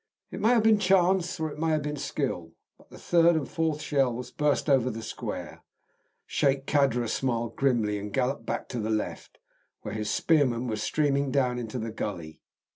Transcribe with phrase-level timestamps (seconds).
[0.31, 3.47] It may have been chance, or it may have been skill, but the third and
[3.47, 5.61] fourth shells burst over the square.
[6.25, 9.37] Sheik Kadra smiled grimly and galloped back to the left,
[9.81, 12.41] where his spearmen were streaming down into the gully.